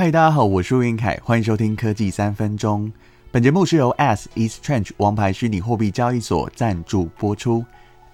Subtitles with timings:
[0.00, 2.90] 嗨，大家好，我是吴晏恺，欢迎收听科技三分钟。
[3.30, 7.62] 本节目是由 S Exchange 王牌虚拟货币交易所赞助播出。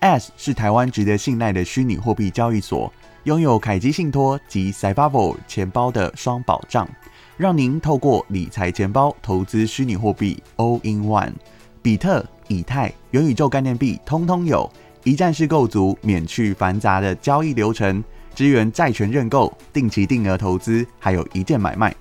[0.01, 6.89] S 是台湾值得信赖的虚拟货币交易所，拥有凯基信托及 Cybervault 钱包的双保障，
[7.37, 11.35] 让您透过理财钱包投资虚拟货币 All in One。
[11.83, 14.69] 比特、以太、元宇宙概念币通通有，
[15.05, 18.03] 一站式购足，免去繁杂的交易流程，
[18.37, 21.93] 支援债权认购、定期定额投资，还有一键买卖，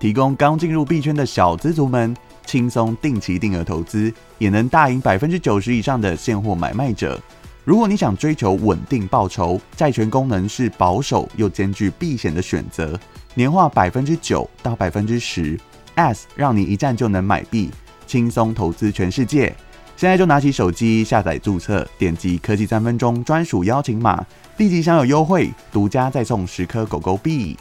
[0.00, 2.16] 提供刚进入币圈的小资族们。
[2.44, 7.20] 轻松定期定额投资，也能大赢百分之九十以上的现货买卖者。
[7.64, 12.98] 如果你想追求稳定报酬，债权功能是保守又兼具避险的选择。
[13.34, 15.58] 年化百分之九到百分之十
[15.94, 17.70] S 让你一站就能买币，
[18.06, 19.54] 轻松投资全世界。
[20.02, 27.56] 现在就拿起手机下载注册，点击科技三分钟专属邀请码，立即享有优惠，独家再送十颗狗狗币。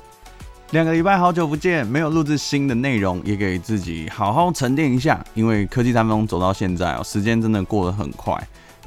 [0.71, 5.23] 两个礼拜好久不见，没有录制新的内容，也给自己好好沉淀一下。
[5.35, 8.35] 因为科技三分钟走到现在哦，时间真的过得很快，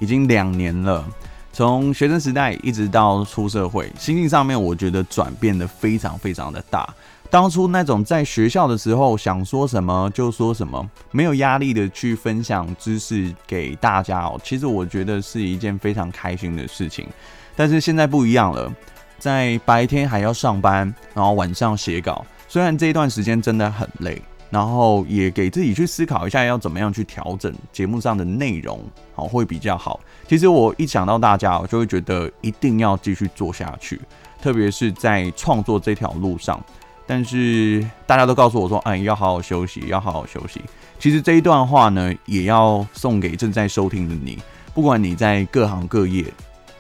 [0.01, 1.05] 已经两年了。
[1.53, 6.93] 从学生时代一直到出社会，心境上面我觉得转变得非常非常的大。
[7.35, 17.09] 当初那种在学校的时候想说什么就说什么，没有压力的去分享知识给大家哦，其实我觉得是一件非常开心的事情。
[17.57, 18.73] 但是现在不一样了。
[19.19, 22.25] 在白天还要上班，然后晚上写稿。
[22.47, 28.79] 虽然这一段时间真的很累，然后也给自己去思考一下要怎么样去调整节目上的内容，
[29.13, 29.99] 好会比较好。
[30.29, 34.01] 其实我一想到大家，我就会觉得一定要继续做下去，
[34.41, 36.65] 特别是在创作这条路上。
[37.07, 40.61] 但是大家都告诉我说，哎，要好好休息，要好好休息。
[40.99, 44.39] 其实这一段话呢，也要送给正在收听的你，
[44.73, 46.25] 不管你在各行各业。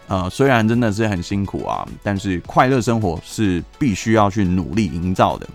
[0.06, 5.48] 呃，虽然真的是很辛苦啊，但是快乐生活是必须要去努力营造的。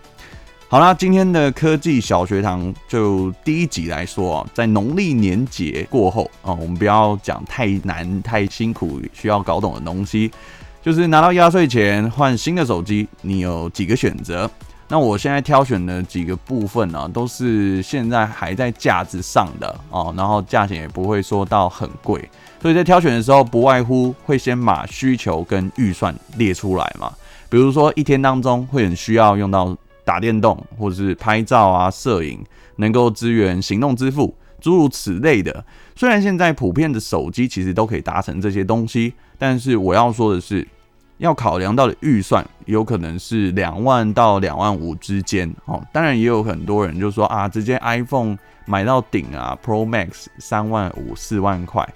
[0.68, 10.32] 好啦，今天的科技小学堂就第一集来说啊，在农历年节过后啊，我们不要讲太难、太辛苦需要搞懂的东西，
[10.82, 14.50] 就是拿到压岁钱换新的手机，你有几个选择？
[14.88, 22.28] 那我现在挑选的几个部分呢，都是现在还在价值上的哦，然后价钱也不会说到很贵。
[22.62, 27.12] 所以在挑选的时候，不外乎会先把需求跟预算列出来嘛。
[27.50, 32.40] 比如说一天当中会很需要用到打电动，或者是拍照啊、摄影，
[32.78, 35.64] 能够支援行动支付，诸如此类的。
[35.96, 40.68] 虽然现在普遍的手机其实都可以达成这些东西，但是我要说的是，
[41.18, 45.82] 要考量到的预算有可能是两万到两万五之间哦。
[45.92, 51.88] 当然也有很多人就说啊，直接 iPhone 买到顶啊，Pro Max 三万五、四万块。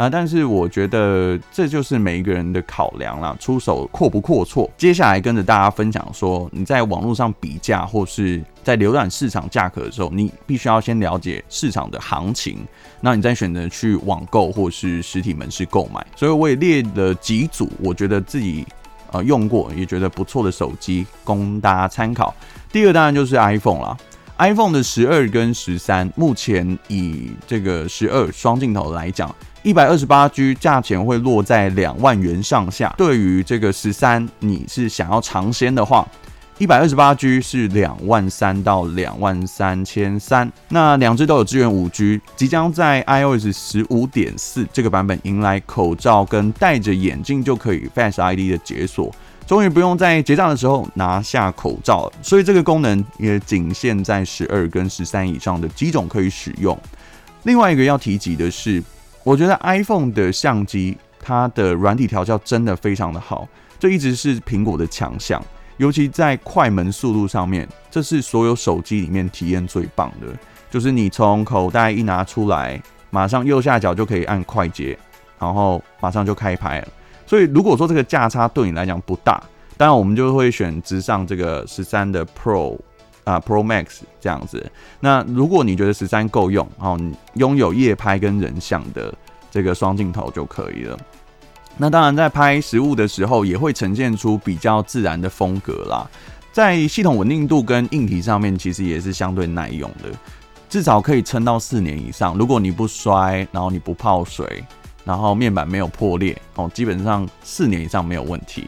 [0.00, 4.66] 啊，但是我觉得这就是每一个人的考量啦，出手阔不阔绰。
[4.78, 12.66] 接下来跟着大家分享说，你在网络上比价或是在浏览市场价格的时候，你必须要先了解市场的行情，
[13.02, 16.02] 那你再选择去网购或是实体门市购买。
[16.16, 18.64] 所以我也列了几组，我觉得自己
[19.12, 22.34] 呃用过也觉得不错的手机供大家参考。
[22.72, 23.94] 第二当然就是 iPhone 啦
[24.38, 29.30] ，iPhone 的十二跟十三，目前以这个十二双镜头来讲。
[29.62, 32.94] 一百二十八 G 价钱会落在两万元上下。
[32.96, 36.08] 对于这个十三，你是想要尝鲜的话，
[36.56, 40.50] 一百二十八 G 是两万三到两万三千三。
[40.70, 49.14] 那两只都有支援五 G，即将在 iOS 十五点四这个版本迎来口罩跟戴着眼镜就可以 Face ID 的解锁，
[49.46, 52.12] 终于不用在结账的时候拿下口罩了。
[52.22, 56.78] 所以这个功能也仅限在十二跟十三以上的机种可以使用。
[57.42, 58.82] 另外一个要提及的是。
[59.22, 63.46] 我觉得 iPhone 的相机，它的软体调教真的非常的好，
[63.78, 65.42] 这一直是苹果的强项，
[65.76, 70.26] 尤其在快门速度上面，这是所有手机里面体验最棒的。
[70.70, 72.80] 就是你从口袋一拿出来，
[73.10, 74.98] 马上右下角就可以按快捷，
[75.38, 76.88] 然后马上就开拍了。
[77.26, 79.42] 所以如果说这个价差对你来讲不大，
[79.76, 82.78] 当然我们就会选直上这个十三的 Pro。
[83.30, 84.70] 啊，Pro Max 这样子。
[84.98, 89.14] 那如果你觉得十三够用，哦，你拥有夜拍跟人像的
[89.50, 90.98] 这个双镜头就可以了。
[91.76, 96.10] 那当然，在拍实物的时候，也会呈现出比较自然的风格啦。
[96.52, 100.10] 在系统稳定度跟硬体上面，其实也是相对耐用的，
[100.68, 102.36] 至少可以撑到四年以上。
[102.36, 104.64] 如果你不摔，然后你不泡水，
[105.04, 108.66] 然后面板没有破裂，哦，基本上四年以上没有问题。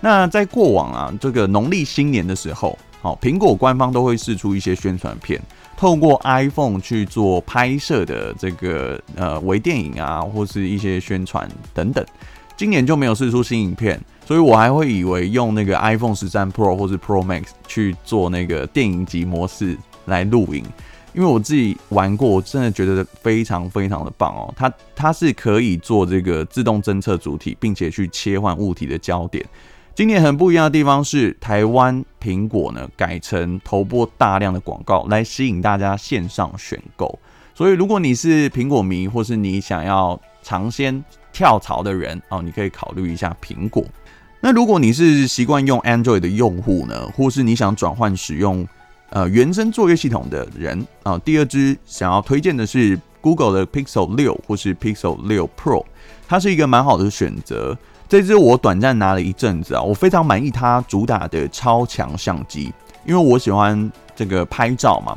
[0.00, 2.76] 那在过往啊，这个农历新年的时候。
[3.02, 5.40] 好，苹果官方都会试出一些宣传片，
[5.76, 12.04] 透过 iPhone 去做拍摄的这个呃微电影啊，或是一些宣传等等。
[12.56, 20.62] 今年就没有试出新影片，所以我还会以为用那个 iPhone 十三 Pro 或是 Pro Max 去做那个电影级模式来录影。
[21.14, 24.52] 因为我自己玩过，我真的觉得非常非常的棒哦。
[24.54, 29.44] 它它是可以做这个自动侦测主体，并且去切换物体的焦点。
[30.00, 37.18] 今年很不一样的地方是，台湾苹果呢改成投播大量的广告来吸引大家线上选购。
[37.54, 41.04] 所以如果你是苹果迷，或是你想要尝鲜
[41.34, 43.84] 跳槽的人哦，你可以考虑一下苹果。
[44.40, 48.66] 那如果你是习惯用 Android 的用户呢，或是你想转换使用。
[49.10, 55.84] 呃，原生作业系统的人啊、第二支想要推荐的是 Google 的 Pixel 六或是 Pixel 六 Pro，
[56.26, 57.76] 它是一个蛮好的选择。
[58.10, 62.72] 这支我短暂拿了一阵子啊，我非常满意它主打的超强相机，
[63.06, 65.16] 因为我喜欢这个拍照嘛。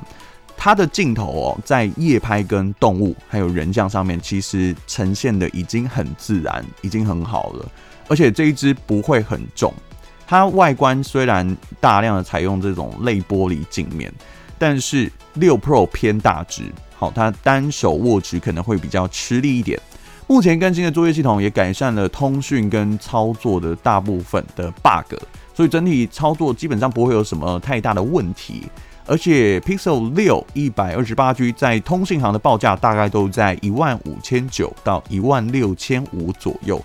[0.55, 7.65] 它的镜头哦，在夜拍跟动物还有人像上面，其实呈现的已经很自然，已经很好了，
[8.09, 9.73] 而且这一支不会很重。
[10.27, 14.13] 它外观虽然大量的采用这种类玻璃镜面，
[14.59, 19.81] 但是六 Pro 偏大只，好，它单手握持可能会比较吃力一点。
[20.33, 25.13] 目前更新的作业系统也改善了通讯跟操作的大部分的 bug，
[25.53, 28.63] 所以整体操作基本上不会有什么太大的问题。
[29.05, 36.83] 而且 Pixel 六一百二十八 G 在通信行的报价大概都在一万五千九到一万六千五左右，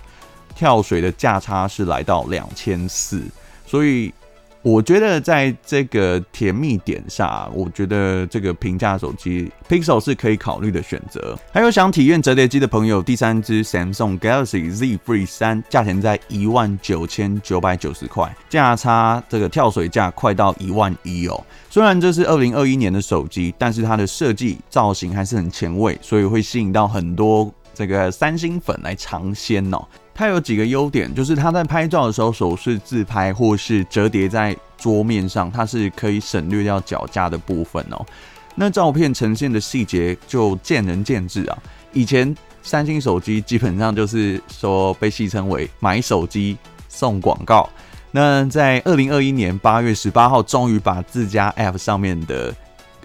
[0.53, 3.23] 跳水的价差是来到两千四。
[3.65, 4.13] 所以
[4.61, 11.37] 我觉得在这个甜蜜点上，我觉得这个平价手机 Pixel 是可以考虑的选择。
[11.53, 21.41] 还有想体验折叠机的朋友，第三支 Samsung Galaxy Z Free 三价钱在一万九千九百九十块，价差这个跳水价快到一万一哦。
[21.69, 29.87] 虽然这是二零二一年的手机，但是它的设计造型还是很前卫，所以会吸引到很多这个三星粉来尝鲜哦。
[30.19, 38.05] 它有几个优点，就是它在拍照的时候，手势自拍或是折叠在桌面上，它是可以省略掉脚架的部分哦。
[38.53, 41.57] 那照片呈现的细节就见仁见智啊。
[41.93, 46.57] 以前三星手机基本上就是说被戏称为买手机
[46.89, 47.69] 送广告。
[48.11, 52.53] 那在二零二一年八月十八号，终于把自家 App 上面的。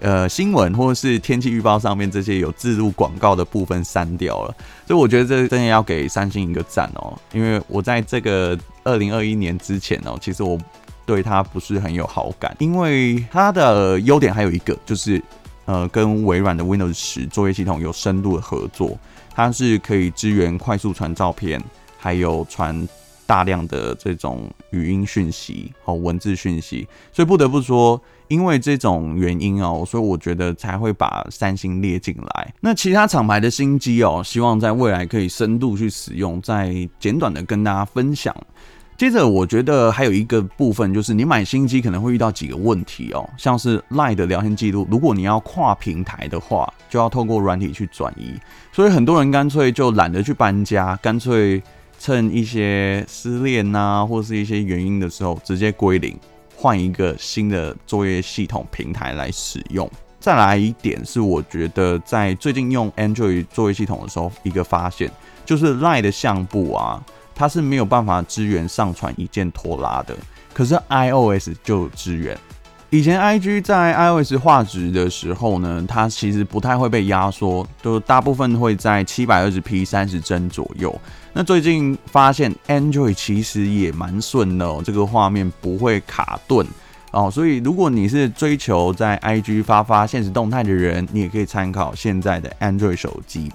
[0.01, 4.55] 呃，新闻或者是天气预报上面这些有置入广告的部分删掉了，
[4.87, 10.59] 所以我觉得这真的要给三星一个赞哦，因为我在这个二零二一年之前哦，其实我
[11.07, 15.23] 对它不是很有好感，因为它的优点还有一个就是，
[15.65, 18.99] 呃，跟微软的 Windows 十作业系统有深度的合作，
[19.35, 21.63] 它是可以支援快速传照片，
[21.97, 22.87] 还有传
[23.27, 27.99] 大量的这种语音讯息和文字讯息，所以不得不说。
[28.29, 32.55] 因为这种原因哦，所以我觉得才会把三星列进来。
[32.61, 38.35] 那其他厂牌的新机哦，希望在未来可以深度去使用，再简短的跟大家分享。
[38.97, 48.33] 接着，我觉得还有一个部分就是，你买新机可能会遇到几个问题哦，像是赖的聊天记录，如果你要跨平台的话，就要透过软体去转移。
[48.73, 51.61] 所以很多人干脆就懒得去搬家，干脆
[51.99, 56.17] 趁一些失恋呐、啊，或是一些原因的时候，直接归零。
[56.57, 59.91] 换一个新的作业系统平台来使用。
[60.21, 65.11] 再来一点是，我觉得在最近用 Android 作业系统的时候，一个发现
[65.45, 67.05] 就是 Line 的相簿啊，
[67.35, 70.17] 它是没有办法支援上传一键拖拉的，
[70.55, 72.35] 可是 iOS 就支援。
[72.89, 80.97] 以前 IG 在 iOS 画质的时候呢，它其实不太会被压缩，就大部分会在七百二十 P 三十帧左右。
[81.37, 86.65] 那最近发现 Android 其实也蛮顺的哦，这个画面不会卡顿
[87.11, 93.53] 哦，所以如果你是追求在 IG 发发现实动态的人，你也可以参考现在的 Android 手机。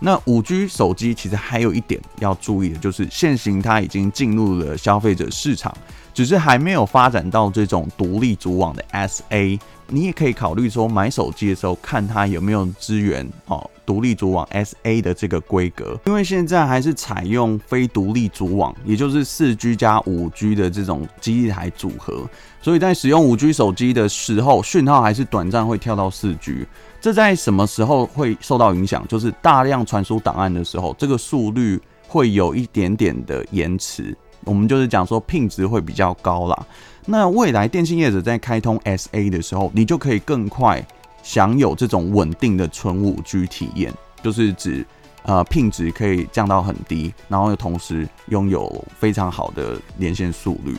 [0.00, 5.72] 那 5G 手机其实还有一点要注意的，就是现行它已经进入了消费者市场。
[6.12, 22.24] 只是还没有发展到这种独立组网的 SA，你也可以考虑说买手机的时候看它有没有支援哦独立组网 SA 的这个规格，因为现在还是采用非独立组网，也就是四 G 加五 G 的这种基地台组合，
[22.62, 26.64] 所以在使用五 G 手机的时候，讯号还是短暂会跳到四 G。
[27.00, 29.04] 这在什么时候会受到影响？
[29.08, 34.16] 就是大量传输档案的时候，这个速率会有一点点的延迟。
[34.44, 36.66] 我们就是讲说，品质会比较高啦。
[37.06, 40.86] 那未来电信业者在开通 SA 的时候，你就可以更快
[41.22, 44.84] 享有这种稳定的纯五 G 体验，就是指
[45.22, 50.74] 呃品质可以降到很低，然后又同时拥有非常好的连线速率。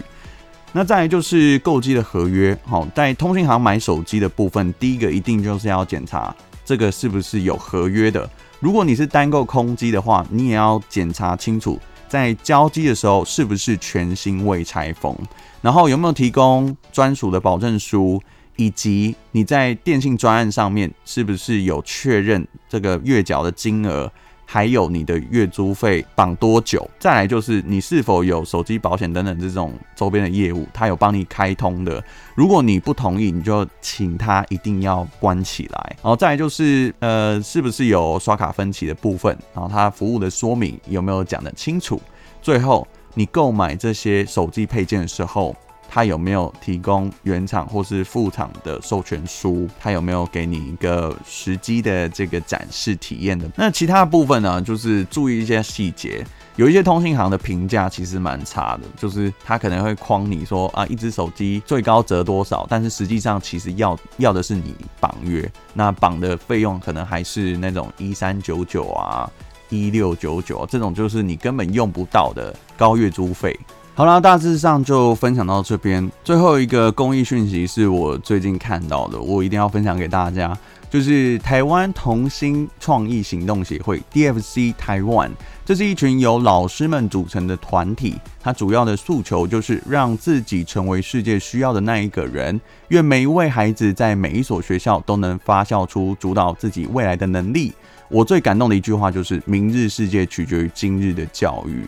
[0.74, 6.34] 那再来就是购机的合约，好，在通讯行买手机的部分，第一个一定就是要检查
[6.64, 8.30] 这个是不是有合约的。
[8.60, 11.80] 如果你是单购空机的话，你也要检查清楚。
[12.08, 15.18] 在交机的时候是不是全新未拆封，
[15.62, 18.22] 然后有没有提供专属的保证书，
[18.55, 24.12] 以及你在电信专案上面是不是有确认这个月缴的金额。
[24.43, 26.86] 还有你的月租费绑多久？
[27.00, 32.03] 再来就是你是否有手机保险等等这种周边的业务，他有帮你开通的。
[32.36, 35.96] 如果你不同意，你就请他一定要关起来。
[36.03, 39.34] 然后再来就是呃，是不是有刷卡分期的部分？
[39.53, 42.01] 然后他服务的说明有没有讲得清楚？
[42.41, 45.55] 最后你购买这些手机配件的时候。
[45.94, 49.68] 他有没有提供原厂或是副厂的授权书？
[49.78, 53.52] 他有没有给你一个实机的这个展示体验的？
[53.58, 54.62] 那其他部分呢？
[54.62, 56.26] 就是注意一些细节。
[56.56, 69.30] 有一些通信行的评价其实蛮差的，就是他可能会诓你说啊，一支手机最高折多少，但是实际上其实要要的是你绑约，那绑的费用可能还是那种一三九九啊、
[69.70, 73.58] 一六九九这种，就是你根本用不到的高月租费。
[73.94, 76.10] 好啦，大致上就分享到这边。
[76.24, 80.58] 最后一个公益讯息是我最近看到的，我一定要分享给大家，
[80.90, 85.32] 就是台湾童心创意行动协会 （DFC Taiwan），
[85.66, 88.16] 这是一群由老师们组成的团体。
[88.42, 92.60] 它主要的诉求就是让自己成为世界需要的那一个人。
[92.88, 97.74] 愿每一位孩子在每一所学校都能发酵出主导自己未来的能力。
[98.08, 101.86] 我最感动的一句话就是：“明日世界取决于今日的教育。”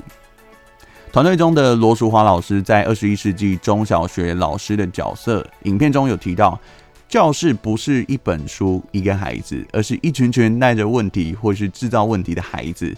[1.13, 6.59] 团队中的罗淑华老师在二十一世纪中小学老师的角色，影片中有提到，
[7.07, 12.91] 教室不是一本书一个孩子，而是一群群带着问题或是制造问题的孩子。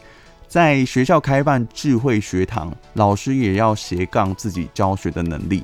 [0.48, 5.62] 在学校开办智慧学堂，老师也要斜杠自己教学的能力，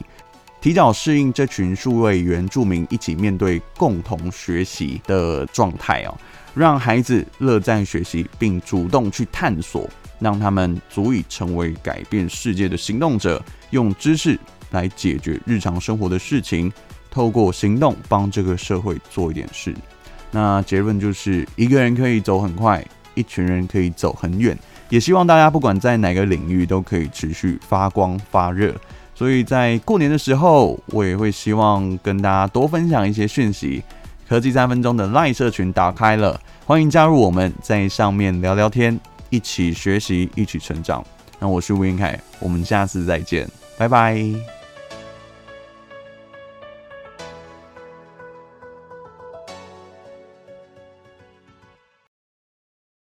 [0.59, 6.13] 提早适应这群数位原住民一起面对共同学习的状态哦，
[6.53, 9.89] 让孩子乐在学习，并主动去探索。
[10.21, 16.71] 让他们足以成为改变世界的行动者，用知识来解决日常生活的事情，
[17.09, 19.75] 透过行动帮这个社会做一点事。
[20.29, 22.81] 那结论就是，一个人可以走很快，
[23.15, 24.57] 一群人可以走很远。
[24.87, 28.73] 也希望大家不管在哪个领域都可以持续发光发热。
[29.15, 33.83] 所以在过年的时候，我也会希望跟大家多分享一些讯息。
[34.27, 38.97] 科技三分钟的 LINE 社群打开了，欢迎加入我们，在上面聊聊天。
[39.31, 41.03] 一起学习，一起成长。
[41.39, 44.60] 那我是吴云凯，我们下次再见，拜拜。